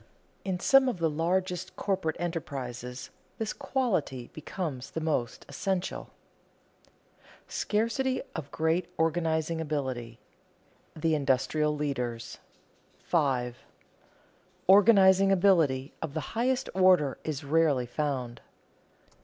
In 0.43 0.59
some 0.59 0.89
of 0.89 0.97
the 0.97 1.11
largest 1.11 1.75
corporate 1.75 2.15
enterprises 2.19 3.11
this 3.37 3.53
quality 3.53 4.31
becomes 4.33 4.89
the 4.89 4.99
most 4.99 5.45
essential. 5.47 6.09
[Sidenote: 6.09 7.29
Scarcity 7.47 8.21
of 8.35 8.49
great 8.49 8.87
organizing 8.97 9.61
ability] 9.61 10.17
[Sidenote: 10.95 11.01
The 11.03 11.13
industrial 11.15 11.75
leaders] 11.75 12.39
5. 13.03 13.57
_Organizing 14.67 15.31
ability 15.31 15.93
of 16.01 16.15
the 16.15 16.33
highest 16.35 16.67
order 16.73 17.19
is 17.23 17.43
rarely 17.43 17.85
found. 17.85 18.41